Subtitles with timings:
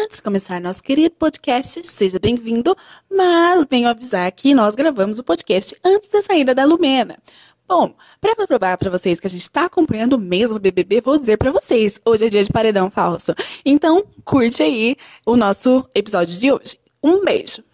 [0.00, 2.76] Antes de começar nosso querido podcast, seja bem-vindo,
[3.10, 7.18] mas venho avisar que nós gravamos o podcast antes da saída da Lumena.
[7.66, 11.36] Bom, para provar para vocês que a gente está acompanhando o mesmo BBB, vou dizer
[11.36, 13.34] para vocês, hoje é dia de paredão falso.
[13.64, 14.94] Então, curte aí
[15.26, 16.78] o nosso episódio de hoje.
[17.02, 17.64] Um beijo.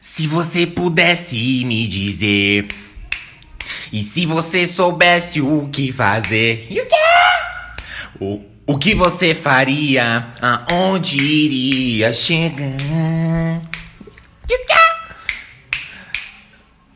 [0.00, 2.66] Se você pudesse me dizer
[3.92, 6.96] e se você soubesse o que fazer, e o quê?
[8.20, 10.32] O, o que você faria?
[10.40, 13.62] Aonde iria chegar?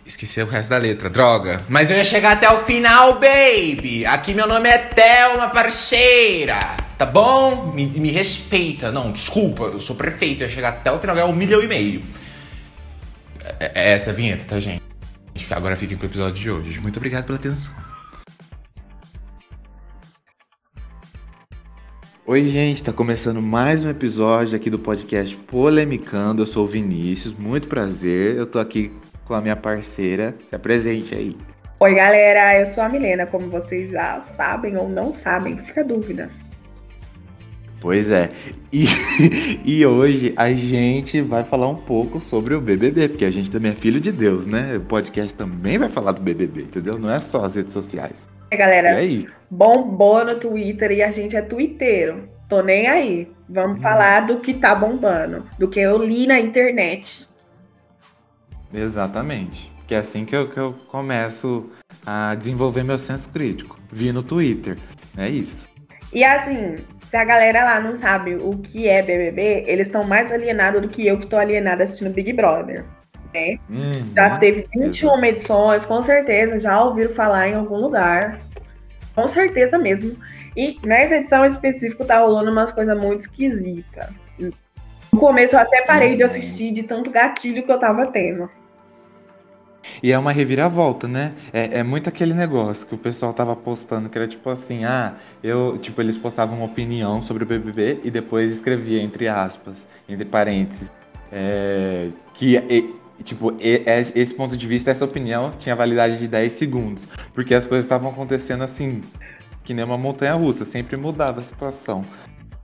[0.05, 1.63] Esqueci o resto da letra, droga.
[1.69, 4.05] Mas eu ia chegar até o final, baby.
[4.05, 6.59] Aqui meu nome é Thelma, parceira.
[6.99, 7.73] Tá bom?
[7.73, 8.93] Me, me respeita.
[8.93, 10.43] Não, desculpa, eu sou prefeito.
[10.43, 12.03] Eu ia chegar até o final, ganhar um milhão e meio.
[13.59, 14.83] É, é essa a vinheta, tá, gente?
[15.53, 16.81] Agora fiquem com o episódio de hoje.
[16.81, 17.73] Muito obrigado pela atenção.
[22.31, 26.43] Oi, gente, tá começando mais um episódio aqui do podcast Polemicando.
[26.43, 28.37] Eu sou o Vinícius, muito prazer.
[28.37, 28.93] Eu tô aqui
[29.25, 30.37] com a minha parceira.
[30.49, 31.37] Se apresente aí.
[31.81, 35.85] Oi, galera, eu sou a Milena, como vocês já sabem ou não sabem, fica a
[35.85, 36.31] dúvida.
[37.81, 38.31] Pois é.
[38.73, 38.85] E,
[39.67, 43.73] e hoje a gente vai falar um pouco sobre o BBB, porque a gente também
[43.73, 44.77] é filho de Deus, né?
[44.77, 46.97] O podcast também vai falar do BBB, entendeu?
[46.97, 48.15] Não é só as redes sociais.
[48.53, 49.40] É, galera, E é isso.
[49.51, 52.29] Bombou no Twitter e a gente é twitteiro.
[52.49, 53.31] Tô nem aí.
[53.49, 53.83] Vamos Hum.
[53.83, 57.27] falar do que tá bombando, do que eu li na internet.
[58.73, 59.73] Exatamente.
[59.87, 61.69] Que é assim que eu, que eu começo
[62.07, 63.79] a desenvolver meu senso crítico.
[63.91, 64.79] Vi no Twitter.
[65.17, 65.69] É isso.
[66.13, 70.31] E assim, se a galera lá não sabe o que é BBB, eles estão mais
[70.31, 72.85] alienados do que eu que tô alienada assistindo Big Brother.
[73.69, 74.05] Uhum.
[74.15, 78.41] Já teve 21 edições, com certeza já ouviram falar em algum lugar.
[79.21, 80.17] Com certeza mesmo.
[80.57, 84.09] E nessa edição em específico tá rolando umas coisas muito esquisitas.
[84.39, 88.49] No começo eu até parei de assistir de tanto gatilho que eu tava tendo.
[90.03, 91.33] E é uma reviravolta, né?
[91.53, 95.15] É, é muito aquele negócio que o pessoal tava postando, que era tipo assim, ah,
[95.43, 100.25] eu, tipo, eles postavam uma opinião sobre o BBB e depois escrevia entre aspas, entre
[100.25, 100.91] parênteses,
[101.31, 102.95] é, que, e-
[103.25, 107.67] tipo, es- esse ponto de vista, essa opinião tinha validade de 10 segundos, porque as
[107.67, 109.01] coisas estavam acontecendo assim,
[109.65, 112.05] que nem uma montanha russa, sempre mudava a situação.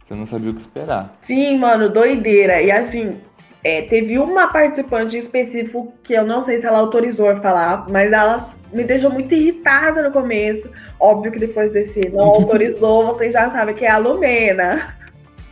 [0.06, 1.16] Você não sabia o que esperar.
[1.22, 2.62] Sim, mano, doideira.
[2.62, 3.16] E assim,
[3.64, 7.86] é, teve uma participante em específico que eu não sei se ela autorizou a falar,
[7.90, 10.70] mas ela me deixou muito irritada no começo.
[11.00, 14.94] Óbvio que depois desse não autorizou, vocês já sabem que é a Lumena.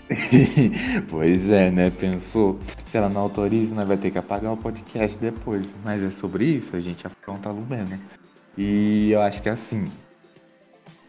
[1.08, 1.90] pois é, né?
[1.90, 2.58] Pensou.
[2.90, 5.66] Se ela não autoriza, nós vai ter que apagar o podcast depois.
[5.84, 7.98] Mas é sobre isso, a gente afronta a Lumena.
[8.56, 9.84] E eu acho que é assim.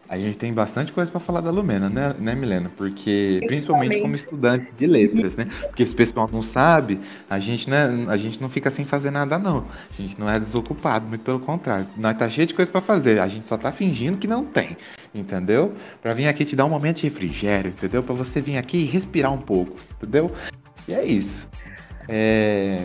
[0.08, 2.70] A gente tem bastante coisa pra falar da Lumena, né, né, Milena?
[2.76, 5.48] Porque, principalmente como estudante de letras, né?
[5.62, 9.10] Porque se o pessoal não sabe, a gente, né, a gente não fica sem fazer
[9.10, 9.66] nada, não.
[9.90, 11.88] A gente não é desocupado, muito pelo contrário.
[11.96, 14.76] Nós tá cheio de coisa pra fazer, a gente só tá fingindo que não tem,
[15.18, 15.74] entendeu?
[16.02, 18.02] Pra vir aqui te dar um momento de refrigério, entendeu?
[18.02, 20.30] Pra você vir aqui e respirar um pouco, entendeu?
[20.88, 21.48] E é isso.
[22.08, 22.84] É,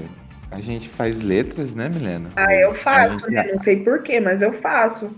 [0.52, 2.28] A gente faz letras, né, Milena?
[2.36, 3.50] Ah, eu faço, gente- né?
[3.54, 5.10] Não sei porquê, mas eu faço.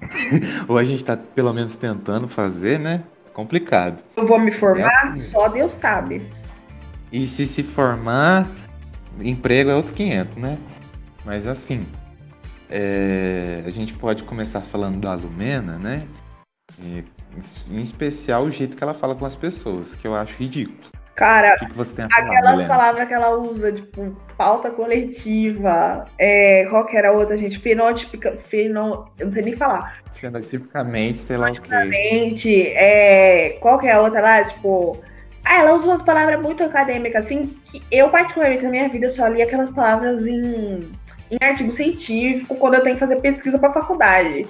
[0.66, 3.02] Ou a gente tá pelo menos tentando fazer, né?
[3.32, 4.02] Complicado.
[4.16, 6.22] Eu vou me formar, É só Deus sabe.
[7.12, 8.48] E se se formar,
[9.20, 10.58] emprego é outros 500, né?
[11.24, 11.86] Mas assim,
[12.68, 16.02] é, a gente pode começar falando da Lumena, né?
[16.78, 17.04] E,
[17.68, 20.90] em especial o jeito que ela fala com as pessoas, que eu acho ridículo.
[21.20, 22.68] Cara, que, que falar, aquelas Milena?
[22.68, 27.58] palavras que ela usa, tipo, pauta coletiva, é, qual que era a outra, gente?
[27.58, 29.98] Fenotípica, feno, eu não sei nem falar.
[30.14, 32.72] Sendo tipicamente, sei lá o quê.
[32.74, 34.98] É, qual que é a outra lá, tipo...
[35.44, 39.26] Ah, ela usa umas palavras muito acadêmicas, assim, que eu, particularmente, na minha vida, só
[39.26, 40.90] li aquelas palavras em,
[41.30, 44.46] em artigo científico, quando eu tenho que fazer pesquisa pra faculdade.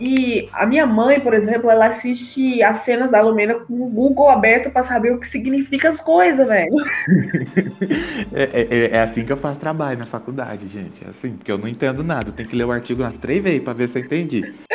[0.00, 4.28] E a minha mãe, por exemplo, ela assiste as cenas da Lumena com o Google
[4.28, 6.72] aberto pra saber o que significa as coisas, velho.
[8.34, 11.04] É, é- é assim que eu faço trabalho na faculdade, gente.
[11.04, 12.32] É assim, porque eu não entendo nada.
[12.32, 14.52] Tenho que ler o artigo umas três vezes pra ver se eu entendi.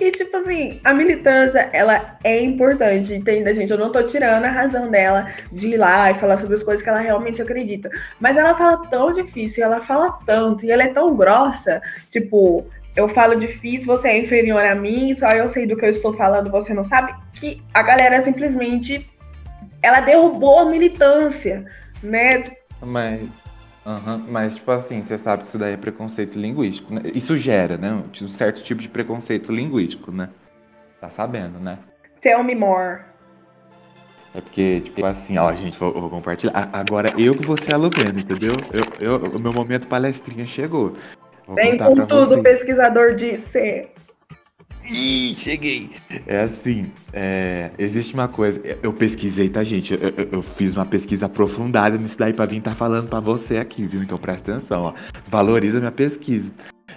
[0.00, 3.70] E, tipo assim, a militância, ela é importante, entende, gente?
[3.70, 6.82] Eu não tô tirando a razão dela de ir lá e falar sobre as coisas
[6.82, 7.88] que ela realmente acredita.
[8.20, 11.80] Mas ela fala tão difícil, ela fala tanto, e ela é tão grossa.
[12.10, 15.90] Tipo, eu falo difícil, você é inferior a mim, só eu sei do que eu
[15.90, 17.14] estou falando, você não sabe.
[17.32, 19.08] Que a galera simplesmente.
[19.80, 21.64] Ela derrubou a militância,
[22.02, 22.44] né?
[22.80, 23.28] Mas,
[23.84, 27.02] aham, mas, tipo assim, você sabe que isso daí é preconceito linguístico, né?
[27.12, 28.00] Isso gera, né?
[28.20, 30.28] Um certo tipo de preconceito linguístico, né?
[31.00, 31.78] Tá sabendo, né?
[32.20, 33.00] Tell me more.
[34.34, 36.70] É porque, tipo assim, ó, gente, vou, vou compartilhar.
[36.72, 38.52] Agora eu que vou ser a Lumena, entendeu?
[38.72, 40.94] Eu, eu, o meu momento palestrinha chegou.
[41.48, 43.88] Vem com tudo, o pesquisador disse.
[44.84, 45.90] Ih, cheguei!
[46.26, 48.60] É assim, é, existe uma coisa.
[48.64, 49.94] eu- Eu pesquisei, tá, gente?
[49.94, 53.58] Eu, eu- eu fiz uma pesquisa aprofundada nisso daí pra vir estar falando pra você
[53.58, 54.02] aqui, viu?
[54.02, 54.92] Então presta atenção, ó.
[55.28, 56.50] Valoriza minha pesquisa.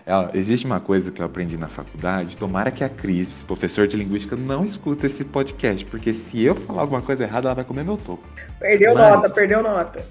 [0.04, 2.36] É, ó, existe uma coisa que eu aprendi na faculdade.
[2.38, 6.82] Tomara que a Cris, professor de linguística, não escuta esse podcast, porque se eu falar
[6.82, 8.24] alguma coisa errada, ela vai comer meu toco.
[8.60, 10.04] Perdeu Mas- nota, perdeu nota.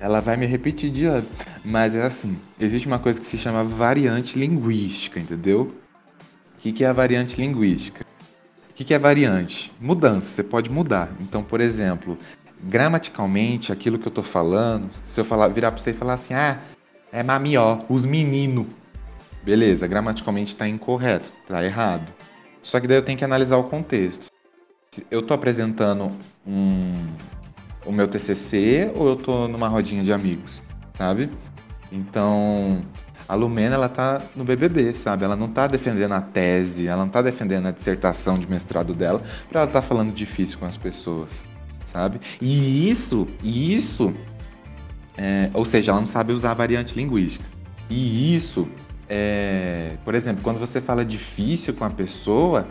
[0.00, 1.26] Ela vai me repetir de ano.
[1.64, 5.72] Mas é assim, existe uma coisa que se chama variante linguística, entendeu?
[6.56, 8.04] O que, que é a variante linguística?
[8.70, 9.72] O que, que é variante?
[9.80, 11.10] Mudança, você pode mudar.
[11.20, 12.18] Então, por exemplo,
[12.62, 16.34] gramaticalmente, aquilo que eu tô falando, se eu falar, virar pra você e falar assim,
[16.34, 16.58] ah,
[17.12, 18.66] é mamió, os meninos.
[19.42, 22.12] Beleza, gramaticalmente tá incorreto, tá errado.
[22.62, 24.26] Só que daí eu tenho que analisar o contexto.
[25.10, 26.10] Eu tô apresentando
[26.46, 27.06] um,
[27.86, 30.62] o meu TCC ou eu tô numa rodinha de amigos,
[30.96, 31.30] sabe?
[31.90, 32.82] Então,
[33.28, 35.24] a Lumena, ela tá no BBB, sabe?
[35.24, 39.22] Ela não tá defendendo a tese, ela não tá defendendo a dissertação de mestrado dela,
[39.48, 41.42] pra ela tá falando difícil com as pessoas,
[41.86, 42.20] sabe?
[42.40, 44.12] E isso, isso,
[45.16, 47.44] é, ou seja, ela não sabe usar a variante linguística.
[47.88, 48.68] E isso,
[49.08, 52.68] é, por exemplo, quando você fala difícil com a pessoa,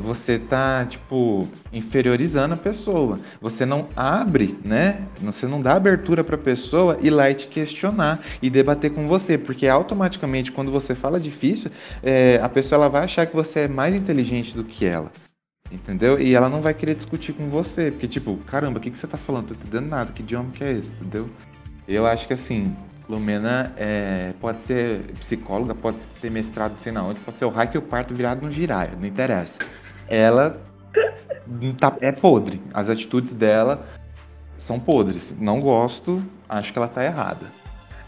[0.00, 3.18] você tá, tipo, inferiorizando a pessoa.
[3.40, 5.06] Você não abre, né?
[5.20, 9.36] Você não dá abertura pra pessoa ir lá e te questionar e debater com você,
[9.36, 11.70] porque automaticamente quando você fala difícil,
[12.02, 15.10] é, a pessoa ela vai achar que você é mais inteligente do que ela.
[15.70, 16.20] Entendeu?
[16.20, 19.06] E ela não vai querer discutir com você, porque tipo, caramba, o que, que você
[19.06, 19.48] tá falando?
[19.48, 21.30] Tô entendendo nada, que idioma que é esse, entendeu?
[21.88, 22.76] Eu acho que assim,
[23.08, 27.50] Lumena é, pode ser psicóloga, pode ter mestrado não sei na onde, pode ser o
[27.50, 29.58] raio que eu parto virado no giraia, não interessa.
[30.12, 30.56] Ela
[31.80, 32.60] tá- é podre.
[32.74, 33.80] As atitudes dela
[34.58, 35.34] são podres.
[35.40, 37.46] Não gosto, acho que ela tá errada.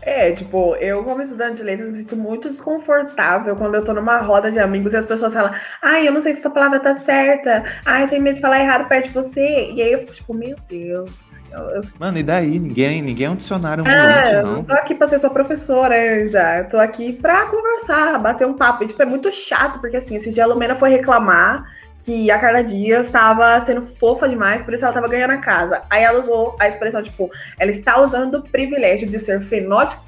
[0.07, 4.19] É, tipo, eu como estudante de letras me sinto muito desconfortável quando eu tô numa
[4.19, 6.95] roda de amigos e as pessoas falam, ai, eu não sei se essa palavra tá
[6.97, 9.71] certa, ai, eu tenho medo de falar errado perto de você.
[9.73, 12.59] E aí eu fico tipo, meu Deus, eu, eu Mano, e daí?
[12.59, 14.53] Ninguém, ninguém é um dicionário Ah, ambulante, eu não.
[14.57, 16.59] não tô aqui pra ser sua professora, já.
[16.59, 18.85] Eu tô aqui pra conversar, bater um papo.
[18.85, 21.65] E, tipo, é muito chato, porque assim, esse dia a Lumena foi reclamar
[22.01, 25.83] que a Carla Dias estava sendo fofa demais, por isso ela tava ganhando a casa.
[25.89, 30.03] Aí ela usou a expressão, tipo, ela está usando o privilégio de ser fenótipo.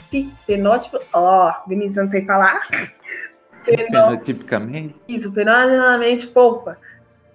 [0.46, 0.98] Fenótipo.
[1.12, 2.66] Ó, Vinícius, eu não sei falar.
[3.64, 4.94] Fenotipicamente.
[5.08, 6.78] isso, fenomenalmente fofa.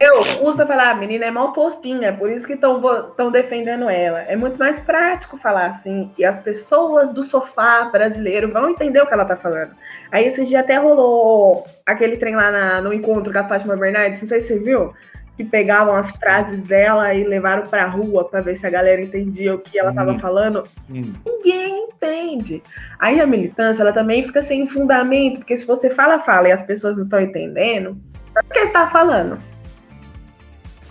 [0.03, 4.21] Eu uso pra falar, a menina é mal fofinha, por isso que estão defendendo ela.
[4.21, 6.09] É muito mais prático falar assim.
[6.17, 9.71] E as pessoas do sofá brasileiro vão entender o que ela tá falando.
[10.11, 14.21] Aí esse dia até rolou aquele trem lá na- no encontro com a Fátima Bernardes,
[14.21, 14.91] não sei se você viu,
[15.37, 19.53] que pegavam as frases dela e levaram pra rua pra ver se a galera entendia
[19.53, 20.19] o que ela tava Hum.
[20.19, 22.63] falando Hum, ninguém entende.
[22.97, 26.63] Aí a militância, ela também fica sem fundamento, porque se você fala, fala e as
[26.63, 27.95] pessoas não estão entendendo,
[28.33, 29.37] por que você tá falando?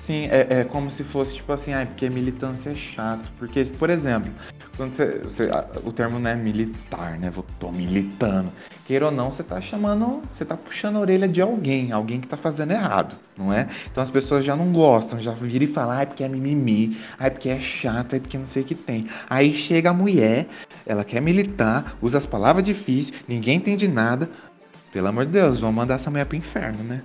[0.00, 3.30] Sim, é, é como se fosse tipo assim, ah, porque militância é chato.
[3.38, 4.32] Porque, por exemplo,
[4.76, 5.50] quando você, você-
[5.84, 7.28] o termo não é militar, né?
[7.28, 8.50] Vou tô militando.
[8.86, 12.26] Queira ou não, você tá chamando, você tá puxando a orelha de alguém, alguém que
[12.26, 13.68] tá fazendo errado, não é?
[13.90, 16.96] Então as pessoas já não gostam, já viram e falam, ah, é porque é mimimi,
[17.20, 19.06] é porque é chato, é porque não sei o que tem.
[19.28, 20.48] Aí chega a mulher,
[20.86, 24.28] ela quer militar, usa as palavras difíceis, ninguém entende nada.
[24.92, 27.02] Pelo amor de Deus, vamos mandar essa mulher pro inferno, né?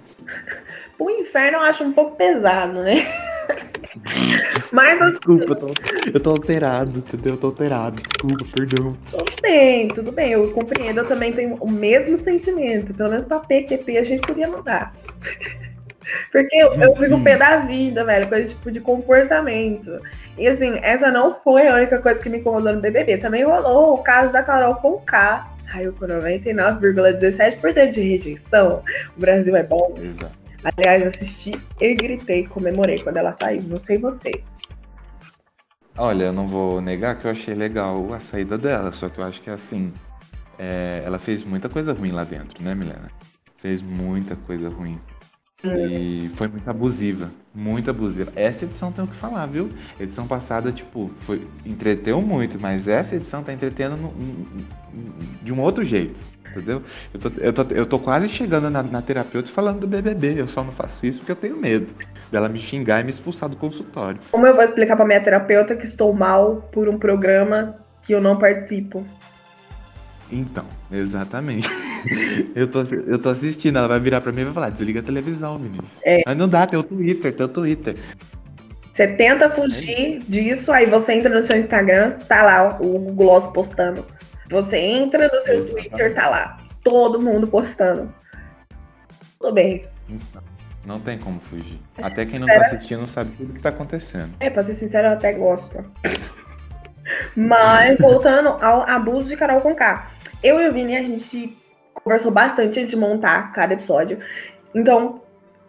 [0.97, 3.05] O inferno eu acho um pouco pesado, né?
[4.71, 5.73] Mas assim, Desculpa, eu tô,
[6.13, 7.33] eu tô alterado, entendeu?
[7.33, 8.01] Eu tô alterado.
[8.01, 8.95] Desculpa, perdão.
[9.11, 12.93] tudo bem, tudo bem, eu compreendo, eu também tenho o mesmo sentimento.
[12.93, 14.93] Pelo menos pra PQP a gente podia mudar.
[16.31, 19.99] Porque eu, eu fico pé da vida, velho, coisa tipo de comportamento.
[20.37, 23.17] E assim, essa não foi a única coisa que me incomodou no BBB.
[23.17, 25.51] Também rolou o caso da Carol Conká.
[25.71, 28.83] Saiu com 99,17% de rejeição.
[29.17, 29.95] O Brasil é bom.
[29.99, 30.44] Exato.
[30.65, 33.61] Aliás, assisti e gritei, comemorei quando ela saiu.
[33.63, 34.31] Não sei você.
[35.95, 39.23] Olha, eu não vou negar que eu achei legal a saída dela, só que eu
[39.23, 39.93] acho que assim,
[40.57, 43.11] é, ela fez muita coisa ruim lá dentro, né, Milena?
[43.57, 44.99] Fez muita coisa ruim.
[45.73, 48.31] E foi muito abusiva, muito abusiva.
[48.35, 49.69] Essa edição tem o que falar, viu?
[49.99, 54.13] Edição passada, tipo, foi, entreteu muito, mas essa edição tá entretendo no-
[55.41, 56.19] de um outro jeito,
[56.49, 56.81] entendeu?
[57.13, 60.47] Eu tô, eu tô, eu tô quase chegando na, na terapeuta falando do BBB, eu
[60.47, 61.93] só não faço isso porque eu tenho medo
[62.31, 64.19] dela me xingar e me expulsar do consultório.
[64.31, 68.21] Como eu vou explicar pra minha terapeuta que estou mal por um programa que eu
[68.21, 69.05] não participo?
[70.31, 71.67] Então, exatamente.
[72.55, 75.03] eu, tô, eu tô assistindo, ela vai virar pra mim e vai falar, desliga a
[75.03, 75.99] televisão, Vinícius.
[76.03, 76.23] É.
[76.25, 77.95] Mas não dá, tem o Twitter, tem o Twitter.
[78.93, 84.05] Você tenta fugir disso, aí você entra no seu Instagram, tá lá o Gloss postando.
[84.49, 85.89] Você entra no seu Exatamente.
[85.89, 86.57] Twitter, tá lá.
[86.83, 88.13] Todo mundo postando.
[89.39, 89.85] Tudo bem.
[90.85, 91.79] Não tem como fugir.
[92.01, 94.33] Até quem não tá assistindo sabe tudo que tá acontecendo.
[94.39, 95.83] É, pra ser sincero, eu até gosto.
[97.35, 100.07] Mas, voltando ao abuso de Carol Conká.
[100.41, 101.57] Eu e o Vini, a gente
[101.93, 104.19] conversou bastante antes de montar cada episódio.
[104.73, 105.21] Então,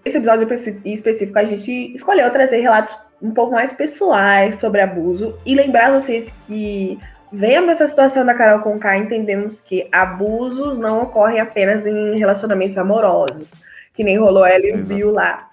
[0.04, 0.46] esse episódio
[0.84, 5.36] específico, a gente escolheu trazer relatos um pouco mais pessoais sobre abuso.
[5.44, 6.98] E lembrar vocês que,
[7.32, 13.50] vendo essa situação da Carol Conká, entendemos que abusos não ocorrem apenas em relacionamentos amorosos.
[13.94, 14.84] Que nem rolou ela e o.
[14.84, 15.48] Bill lá.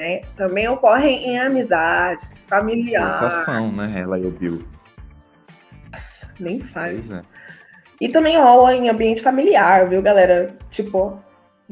[0.00, 0.22] né?
[0.36, 3.20] Também ocorrem em amizades, familiares.
[3.20, 3.92] Sensação, né?
[4.00, 4.64] Ela e o Bill.
[6.38, 7.10] Nem faz.
[7.10, 7.22] É.
[8.00, 10.56] E também rola em ambiente familiar, viu, galera?
[10.70, 11.18] Tipo,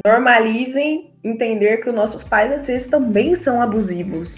[0.05, 4.37] normalizem entender que os nossos pais às vezes também são abusivos.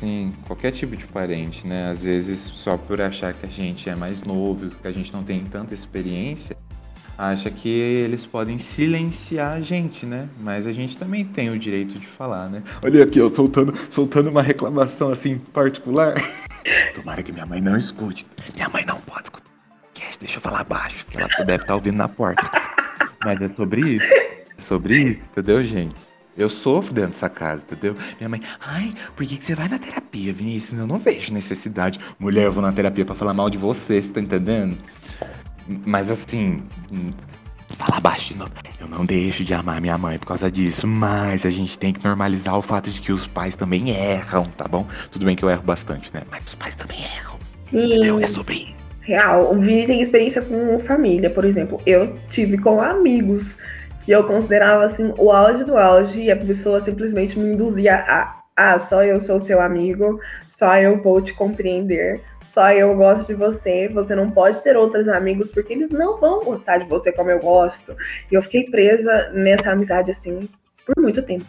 [0.00, 1.90] Sim, qualquer tipo de parente, né?
[1.90, 5.22] Às vezes, só por achar que a gente é mais novo, que a gente não
[5.22, 6.56] tem tanta experiência,
[7.20, 10.28] acha que eles podem silenciar a gente, né?
[10.40, 12.62] Mas a gente também tem o direito de falar, né?
[12.82, 16.14] Olha aqui, eu soltando, soltando uma reclamação assim particular.
[16.94, 18.26] Tomara que minha mãe não escute.
[18.54, 19.50] Minha mãe não pode escutar.
[20.20, 22.42] Deixa eu falar baixo, que ela deve estar ouvindo na porta.
[23.24, 24.14] Mas é sobre isso.
[24.58, 25.94] É sobre isso, entendeu, gente?
[26.36, 27.94] Eu sofro dentro dessa casa, entendeu?
[28.18, 30.78] Minha mãe, ai, por que, que você vai na terapia, Vinícius?
[30.78, 31.98] Eu não vejo necessidade.
[32.18, 34.78] Mulher, eu vou na terapia pra falar mal de você, você tá entendendo?
[35.86, 36.62] Mas assim,
[37.78, 38.50] falar baixo de novo.
[38.80, 42.04] Eu não deixo de amar minha mãe por causa disso, mas a gente tem que
[42.04, 44.86] normalizar o fato de que os pais também erram, tá bom?
[45.10, 46.22] Tudo bem que eu erro bastante, né?
[46.30, 47.36] Mas os pais também erram,
[47.72, 48.18] entendeu?
[48.18, 48.74] Sim, É sobre isso.
[49.02, 49.52] real.
[49.52, 51.80] O Vini tem experiência com família, por exemplo.
[51.86, 53.56] Eu tive com amigos
[54.00, 58.39] que eu considerava assim o auge do auge e a pessoa simplesmente me induzia a
[58.56, 63.34] ah, só eu sou seu amigo, só eu vou te compreender, só eu gosto de
[63.34, 67.30] você, você não pode ter outros amigos porque eles não vão gostar de você como
[67.30, 67.96] eu gosto.
[68.30, 70.48] E eu fiquei presa nessa amizade assim
[70.84, 71.46] por muito tempo.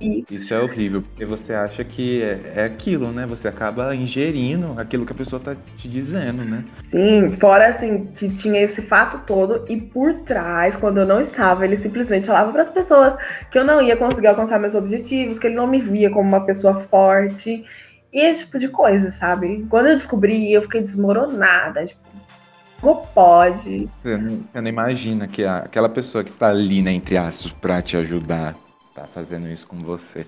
[0.00, 3.26] E Isso é horrível, porque você acha que é, é aquilo, né?
[3.26, 6.64] Você acaba ingerindo aquilo que a pessoa tá te dizendo, né?
[6.70, 11.64] Sim, fora assim, que tinha esse fato todo, e por trás, quando eu não estava,
[11.64, 13.16] ele simplesmente falava para as pessoas
[13.50, 16.44] que eu não ia conseguir alcançar meus objetivos, que ele não me via como uma
[16.46, 17.64] pessoa forte,
[18.12, 19.66] e esse tipo de coisa, sabe?
[19.68, 22.00] Quando eu descobri, eu fiquei desmoronada, tipo,
[22.80, 23.88] como pode?
[23.94, 27.50] Você não, você não imagina que a- aquela pessoa que tá ali, né, entre aspas,
[27.52, 28.54] pra te ajudar,
[29.00, 30.26] tá fazendo isso com você.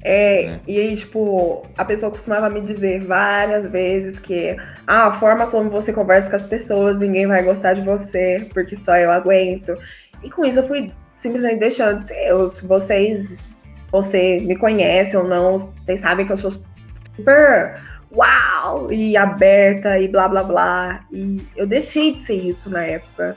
[0.00, 0.60] É, É.
[0.66, 5.70] e aí, tipo, a pessoa costumava me dizer várias vezes que ah, a forma como
[5.70, 9.74] você conversa com as pessoas, ninguém vai gostar de você, porque só eu aguento.
[10.22, 12.48] E com isso eu fui simplesmente deixando eu.
[12.48, 13.44] Se vocês,
[13.90, 16.52] você me conhece ou não, vocês sabem que eu sou
[17.16, 17.80] super
[18.14, 21.00] uau e aberta e blá blá blá.
[21.12, 23.36] E eu deixei de ser isso na época.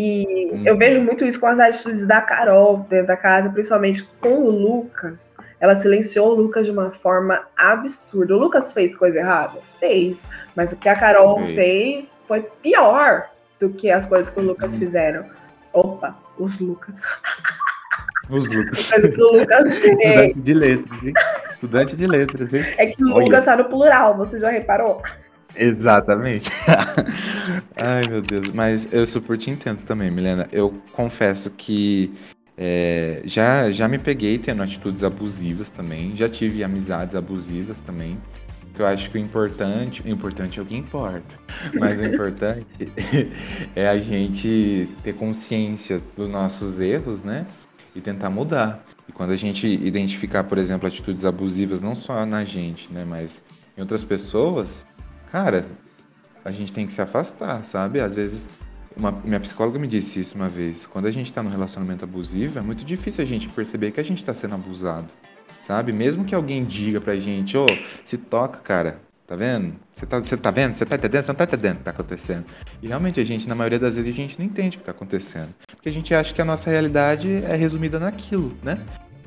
[0.00, 0.62] E Hum.
[0.64, 4.48] eu vejo muito isso com as atitudes da Carol dentro da casa, principalmente com o
[4.50, 5.36] Lucas.
[5.58, 8.36] Ela silenciou o Lucas de uma forma absurda.
[8.36, 9.58] O Lucas fez coisa errada?
[9.80, 10.24] Fez.
[10.54, 11.54] Mas o que a Carol Fez.
[11.56, 13.28] fez foi pior
[13.58, 14.78] do que as coisas que o Lucas Uhum.
[14.78, 15.24] fizeram.
[15.72, 17.00] Opa, os Lucas.
[18.30, 18.88] Os Lucas.
[18.92, 21.12] Mas o que o Lucas fez Estudante de letras, hein?
[21.50, 22.64] Estudante de letras, hein?
[22.78, 23.24] é que o Olha.
[23.24, 25.02] Lucas tá no plural, você já reparou?
[25.56, 26.50] Exatamente.
[27.76, 28.50] Ai, meu Deus.
[28.50, 30.46] Mas eu super te entendo também, Milena.
[30.52, 32.12] Eu confesso que
[32.56, 36.14] é, já, já me peguei tendo atitudes abusivas também.
[36.16, 38.18] Já tive amizades abusivas também.
[38.78, 41.36] Eu acho que o importante, o importante é o que importa.
[41.74, 42.66] Mas o importante
[43.74, 47.46] é a gente ter consciência dos nossos erros, né?
[47.94, 48.84] E tentar mudar.
[49.08, 53.04] E quando a gente identificar, por exemplo, atitudes abusivas, não só na gente, né?
[53.04, 53.42] Mas
[53.76, 54.86] em outras pessoas,
[55.30, 55.66] cara,
[56.44, 58.00] a gente tem que se afastar, sabe?
[58.00, 58.48] Às vezes,
[58.96, 60.86] uma- minha psicóloga me disse isso uma vez.
[60.86, 64.04] Quando a gente tá num relacionamento abusivo, é muito difícil a gente perceber que a
[64.04, 65.08] gente tá sendo abusado,
[65.66, 65.92] sabe?
[65.92, 67.66] Mesmo que alguém diga pra gente, ô,
[68.04, 69.74] se toca, cara, tá vendo?
[69.92, 70.74] Você tá, você tá vendo?
[70.74, 71.22] Você tá entendendo?
[71.24, 72.44] Você não tá entendendo o que tá acontecendo.
[72.82, 74.92] E realmente a gente, na maioria das vezes, a gente não entende o que tá
[74.92, 75.54] acontecendo.
[75.70, 78.78] Porque a gente acha que a nossa realidade é resumida naquilo, né?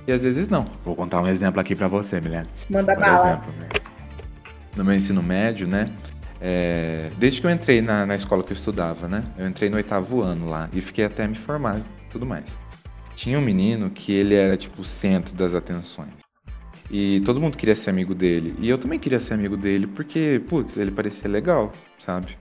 [0.07, 0.65] E às vezes não.
[0.83, 2.47] Vou contar um exemplo aqui pra você, Milena.
[2.69, 3.29] Manda Por bala.
[3.29, 3.67] exemplo, né?
[4.75, 5.89] No meu ensino médio, né?
[6.41, 9.23] é, desde que eu entrei na, na escola que eu estudava, né?
[9.37, 12.57] Eu entrei no oitavo ano lá e fiquei até me formar e tudo mais.
[13.15, 16.09] Tinha um menino que ele era tipo o centro das atenções.
[16.89, 18.55] E todo mundo queria ser amigo dele.
[18.59, 22.35] E eu também queria ser amigo dele porque, putz, ele parecia legal, sabe?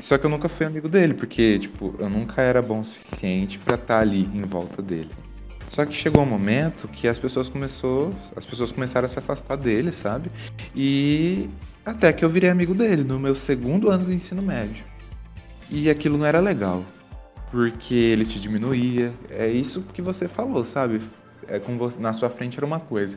[0.00, 3.58] Só que eu nunca fui amigo dele, porque, tipo, eu nunca era bom o suficiente
[3.58, 5.10] pra estar ali em volta dele.
[5.70, 9.56] Só que chegou um momento que as pessoas começou, as pessoas começaram a se afastar
[9.56, 10.28] dele, sabe?
[10.74, 11.48] E
[11.86, 14.84] até que eu virei amigo dele no meu segundo ano do ensino médio.
[15.70, 16.84] E aquilo não era legal,
[17.52, 19.12] porque ele te diminuía.
[19.30, 21.00] É isso que você falou, sabe?
[21.46, 23.16] É com você, na sua frente era uma coisa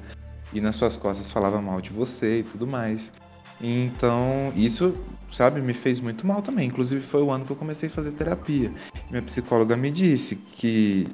[0.54, 3.12] e nas suas costas falava mal de você e tudo mais.
[3.60, 4.96] Então, isso,
[5.32, 6.68] sabe, me fez muito mal também.
[6.68, 8.72] Inclusive, foi o ano que eu comecei a fazer terapia.
[9.10, 11.08] Minha psicóloga me disse que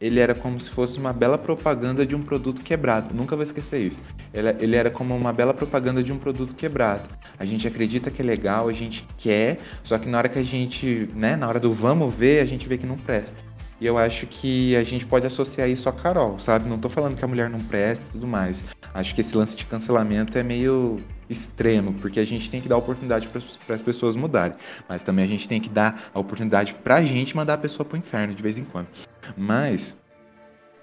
[0.00, 3.14] ele era como se fosse uma bela propaganda de um produto quebrado.
[3.14, 3.98] Nunca vou esquecer isso.
[4.32, 7.08] Ele era como uma bela propaganda de um produto quebrado.
[7.38, 10.44] A gente acredita que é legal, a gente quer, só que na hora que a
[10.44, 13.38] gente, né, na hora do vamos ver, a gente vê que não presta.
[13.80, 16.68] E eu acho que a gente pode associar isso a Carol, sabe?
[16.68, 18.62] Não tô falando que a mulher não presta e tudo mais.
[18.92, 20.98] Acho que esse lance de cancelamento é meio
[21.30, 24.56] extremo, porque a gente tem que dar oportunidade para as pessoas mudarem.
[24.88, 27.84] Mas também a gente tem que dar a oportunidade para a gente mandar a pessoa
[27.84, 28.88] pro inferno de vez em quando.
[29.36, 29.96] Mas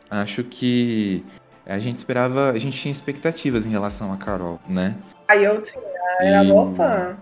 [0.09, 1.23] acho que
[1.65, 4.95] a gente esperava, a gente tinha expectativas em relação a Carol, né?
[5.27, 5.81] Aí eu tinha,
[6.19, 6.75] era e...
[6.75, 7.17] fã.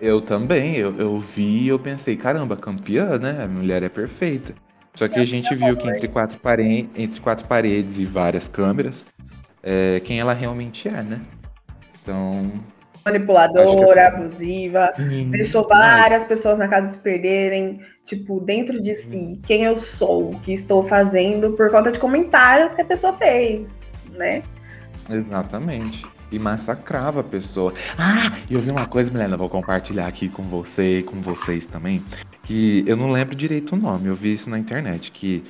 [0.00, 3.44] Eu também, eu, eu vi e eu pensei, caramba, campeã, né?
[3.44, 4.54] A mulher é perfeita.
[4.94, 6.88] Só que a gente viu que entre quatro, pare...
[6.94, 9.06] entre quatro paredes e várias câmeras,
[9.62, 11.20] é quem ela realmente é, né?
[12.02, 12.50] Então.
[13.04, 14.06] Manipuladora, é...
[14.06, 16.28] abusiva, Sim, deixou várias mas...
[16.28, 20.84] pessoas na casa se perderem, tipo, dentro de si, quem eu sou, o que estou
[20.84, 23.74] fazendo, por conta de comentários que a pessoa fez,
[24.12, 24.42] né?
[25.10, 26.06] Exatamente.
[26.30, 27.74] E massacrava a pessoa.
[27.98, 31.66] Ah, e eu vi uma coisa, Milena, vou compartilhar aqui com você e com vocês
[31.66, 32.02] também
[32.42, 35.42] que eu não lembro direito o nome, eu vi isso na internet, que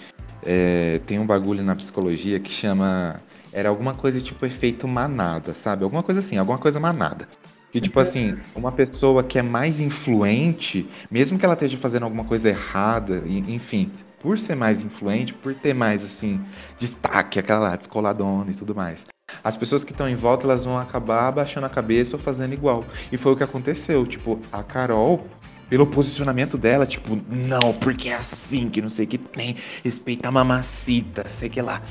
[0.45, 3.21] é, tem um bagulho na psicologia que chama.
[3.53, 5.85] Era alguma coisa tipo efeito manada, sabe?
[5.85, 7.29] Alguma coisa assim, alguma coisa manada.
[7.71, 12.25] Que, tipo assim, uma pessoa que é mais influente, mesmo que ela esteja fazendo alguma
[12.25, 13.91] coisa errada, enfim,
[14.21, 16.39] por ser mais influente, por ter mais, assim,
[16.77, 19.07] destaque, aquela lá, descoladona e tudo mais,
[19.43, 22.85] as pessoas que estão em volta, elas vão acabar abaixando a cabeça ou fazendo igual.
[23.11, 24.07] E foi o que aconteceu.
[24.07, 25.27] Tipo, a Carol,
[25.69, 30.29] pelo posicionamento dela, tipo, não, porque é assim, que não sei o que tem, respeita
[30.29, 31.83] a mamacita, sei que lá.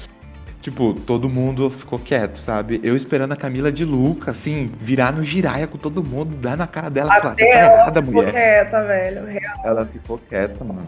[0.61, 2.79] Tipo, todo mundo ficou quieto, sabe?
[2.83, 6.67] Eu esperando a Camila de Luca, assim, virar no giraia com todo mundo, dar na
[6.67, 8.27] cara dela e falar, você tá errada, mulher.
[8.27, 9.25] Ficou quieta, velho.
[9.25, 9.55] Real.
[9.65, 10.85] Ela ficou quieta, mano.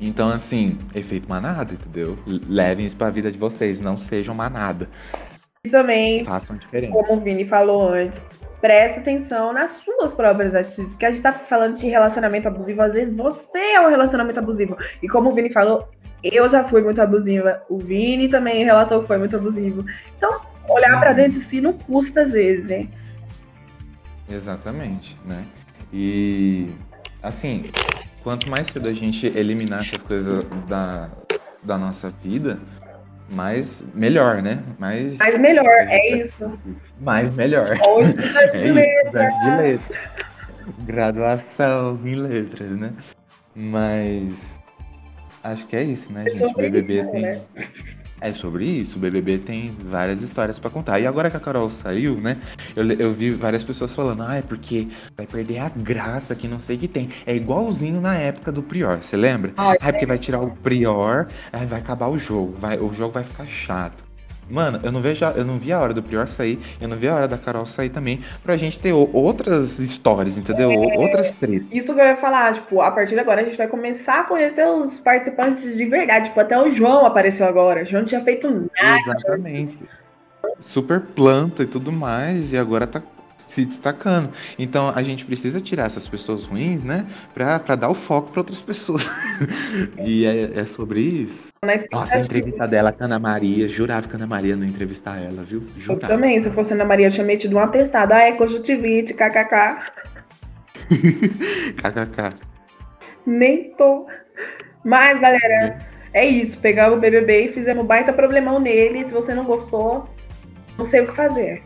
[0.00, 2.16] Então, assim, efeito manada, entendeu?
[2.26, 4.88] Levem isso pra vida de vocês, não sejam manada.
[5.64, 6.24] E também,
[6.92, 8.20] como o Vini falou antes,
[8.60, 10.92] presta atenção nas suas próprias atitudes.
[10.92, 14.76] Porque a gente tá falando de relacionamento abusivo, às vezes você é um relacionamento abusivo.
[15.02, 15.88] E como o Vini falou,
[16.32, 17.62] eu já fui muito abusiva.
[17.68, 19.84] O Vini também relatou que foi muito abusivo.
[20.16, 22.88] Então, olhar para dentro de si não custa às vezes, né?
[24.30, 25.44] Exatamente, né?
[25.92, 26.68] E
[27.22, 27.70] assim,
[28.22, 31.08] quanto mais cedo a gente eliminar essas coisas da,
[31.62, 32.58] da nossa vida,
[33.30, 34.62] mais melhor, né?
[34.78, 36.58] Mais, mais melhor, é isso.
[37.00, 37.76] Mais melhor.
[37.82, 39.34] Ou estudante é de letras.
[39.34, 39.98] de letras.
[40.80, 42.92] Graduação em letras, né?
[43.54, 44.60] Mas
[45.52, 46.52] acho que é isso, né, é gente?
[46.52, 47.22] O BBB isso, tem.
[47.22, 47.40] Né?
[48.18, 50.98] É sobre isso, o BBB tem várias histórias para contar.
[50.98, 52.38] E agora que a Carol saiu, né?
[52.74, 56.58] Eu, eu vi várias pessoas falando, ah, é porque vai perder a graça que não
[56.58, 57.10] sei que tem.
[57.26, 59.52] É igualzinho na época do Prior, você lembra?
[59.56, 62.92] Ai, ah, é porque vai tirar o Prior, aí vai acabar o jogo, vai, o
[62.94, 64.05] jogo vai ficar chato.
[64.48, 67.08] Mano, eu não vejo, eu não vi a hora do Prior sair, eu não vi
[67.08, 70.70] a hora da Carol sair também, pra gente ter outras histórias, entendeu?
[70.70, 71.66] É, outras tretas.
[71.72, 74.24] Isso que eu ia falar, tipo, a partir de agora a gente vai começar a
[74.24, 76.28] conhecer os participantes de verdade.
[76.28, 77.82] Tipo, até o João apareceu agora.
[77.82, 79.00] O João não tinha feito nada.
[79.00, 79.78] Exatamente.
[80.60, 83.02] Super planta e tudo mais, e agora tá
[83.46, 84.30] se destacando.
[84.58, 87.06] Então a gente precisa tirar essas pessoas ruins, né?
[87.32, 89.08] Pra, pra dar o foco para outras pessoas.
[90.04, 91.48] e é, é, sobre isso.
[91.90, 95.18] Nossa, a entrevista dela com a Ana Maria, jurava que a Ana Maria não entrevistar
[95.18, 95.62] ela, viu?
[95.78, 96.04] Jurava.
[96.04, 98.12] Eu também, se fosse a Ana Maria, eu tinha metido um atestado.
[98.12, 99.92] Ah, é conjuntivite, kkk.
[101.76, 102.36] kkk.
[103.24, 104.06] Nem tô.
[104.84, 105.78] Mas, galera,
[106.12, 106.58] é isso.
[106.58, 109.04] Pegamos o BBB e fizemos baita problemão nele.
[109.04, 110.08] Se você não gostou,
[110.78, 111.62] não sei o que fazer.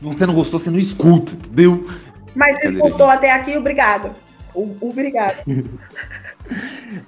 [0.00, 1.88] Você não gostou, você não escuta, entendeu?
[2.34, 4.10] Mas se escutou até aqui, obrigado.
[4.54, 5.44] Obrigado.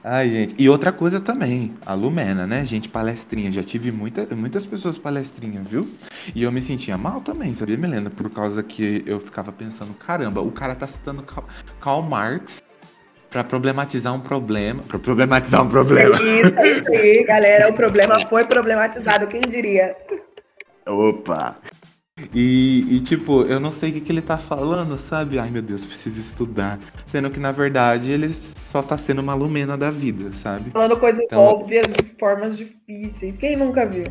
[0.03, 0.55] Ai, gente.
[0.59, 2.89] E outra coisa também, a Lumena, né, gente?
[2.89, 3.51] Palestrinha.
[3.53, 5.89] Já tive muita, muitas pessoas palestrinha, viu?
[6.35, 8.11] E eu me sentia mal também, sabia, Melena?
[8.11, 11.25] Por causa que eu ficava pensando, caramba, o cara tá citando
[11.81, 12.63] Karl Marx
[13.31, 14.83] para problematizar um problema.
[14.83, 16.17] Para problematizar um problema.
[16.17, 17.71] Isso, isso aí, galera.
[17.71, 19.97] O problema foi problematizado, quem diria?
[20.87, 21.57] Opa!
[22.35, 25.39] E, e, tipo, eu não sei o que, que ele tá falando, sabe?
[25.39, 26.79] Ai meu Deus, preciso estudar.
[27.07, 30.71] Sendo que na verdade ele só tá sendo uma lumena da vida, sabe?
[30.71, 33.39] Falando coisas Então- óbvias de formas difíceis.
[33.39, 34.07] Quem nunca viu?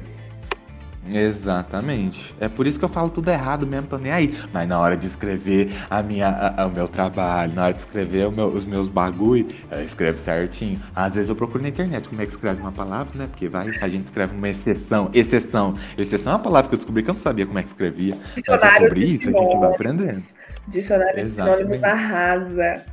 [1.12, 2.36] Exatamente.
[2.39, 4.38] É por isso que eu falo tudo errado mesmo, tô nem aí.
[4.54, 7.80] Mas na hora de escrever a minha, a- a- o meu trabalho, na hora de
[7.80, 10.80] escrever meu- os meus bagulho, eu escrevo certinho.
[10.96, 13.28] Às vezes eu procuro na internet como é que escreve uma palavra, né?
[13.28, 15.10] Porque vai, a gente escreve uma exceção.
[15.13, 15.76] Exceção.
[15.98, 18.17] Exceção é uma palavra que eu descobri que eu não sabia como é que escrevia.
[18.48, 20.24] Mas é sobre isso, a gente vai aprendendo.
[20.67, 22.86] Dicionário de sinônimos arrasa.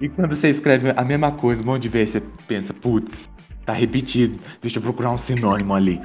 [0.00, 3.28] E quando você escreve a mesma coisa, um monte de vezes você pensa, putz,
[3.66, 6.00] tá repetido, deixa eu procurar um sinônimo ali.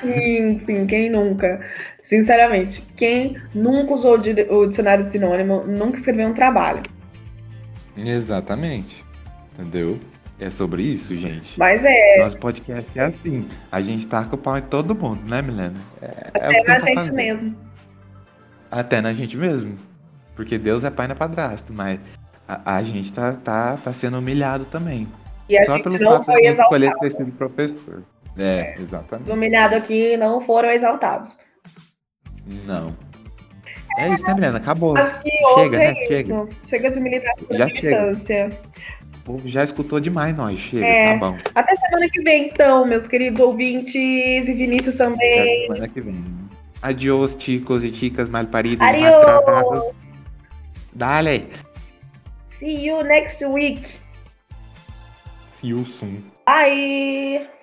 [0.00, 1.60] Sim, sim, quem nunca?
[2.04, 6.82] Sinceramente, quem nunca usou o di- o dicionário sinônimo, nunca escreveu um trabalho.
[7.96, 9.04] Exatamente.
[9.54, 9.98] Entendeu?
[10.40, 11.58] É sobre isso, gente.
[11.58, 13.48] Mas é, Nosso podcast é assim.
[13.72, 15.74] A gente taca o pau em todo mundo, né, Milena?
[16.00, 17.12] É, é o é na gente fazer.
[17.12, 17.56] mesmo.
[18.70, 19.76] Até na gente mesmo.
[20.36, 21.98] Porque Deus é pai na padrasto, mas
[22.46, 25.08] a, a gente tá, tá, tá sendo humilhado também.
[25.48, 28.02] E Só pelo fato de escolher ter sido professor.
[28.38, 29.28] É, exatamente.
[29.28, 31.36] Os humilhados aqui não foram exaltados.
[32.46, 32.96] Não.
[33.98, 34.58] É isso, né, Milena?
[34.58, 34.96] Acabou.
[34.96, 35.94] Acho que Chega, é né?
[36.06, 36.20] Chega.
[36.20, 36.48] isso.
[36.68, 38.00] Chega de militar por Já chega.
[38.00, 38.58] militância.
[39.44, 40.58] Já escutou demais nós.
[40.58, 41.12] Chega, É.
[41.12, 41.38] tá bom.
[41.54, 45.62] Até semana que vem, então, meus queridos ouvintes e Vinícius Até também.
[45.66, 46.24] semana que vem.
[46.80, 48.86] Adiós, chicos e chicas mal paridos.
[48.86, 49.02] Adiós.
[49.26, 49.90] maltratados.
[50.94, 51.46] Dale.
[52.58, 53.84] See you next week.
[55.60, 56.22] See you soon.
[56.46, 57.57] Bye!